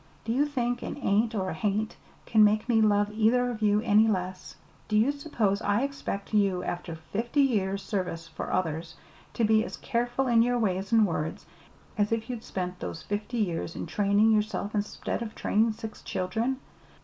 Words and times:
Do 0.25 0.31
you 0.33 0.47
think 0.47 0.81
an 0.81 0.97
'ain't' 0.97 1.35
or 1.35 1.51
a 1.51 1.53
'hain't' 1.53 1.95
can 2.25 2.43
make 2.43 2.67
me 2.67 2.81
love 2.81 3.11
either 3.11 3.51
of 3.51 3.61
you 3.61 3.81
any 3.81 4.07
less? 4.07 4.55
Do 4.87 4.97
you 4.97 5.11
suppose 5.11 5.61
I 5.61 5.83
expect 5.83 6.33
you, 6.33 6.63
after 6.63 6.95
fifty 6.95 7.43
years' 7.43 7.83
service 7.83 8.27
for 8.27 8.51
others, 8.51 8.95
to 9.35 9.43
be 9.43 9.63
as 9.63 9.77
careful 9.77 10.25
in 10.25 10.41
your 10.41 10.57
ways 10.57 10.91
and 10.91 11.05
words 11.05 11.45
as 11.99 12.11
if 12.11 12.31
you'd 12.31 12.43
spent 12.43 12.79
those 12.79 13.03
fifty 13.03 13.37
years 13.37 13.75
in 13.75 13.85
training 13.85 14.31
yourself 14.31 14.73
instead 14.73 15.21
of 15.21 15.29
in 15.29 15.35
training 15.35 15.73
six 15.73 16.01
children? 16.01 16.57